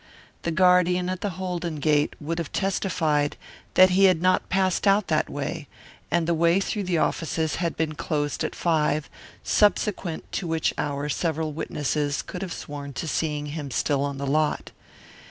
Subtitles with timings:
[0.41, 3.37] The guardian at the Holden gate would have testified
[3.75, 5.67] that he had not passed out that way,
[6.09, 9.11] and the way through the offices had been closed at five,
[9.43, 14.25] subsequent to which hour several witnesses could have sworn to seeing him still on the
[14.25, 14.71] lot.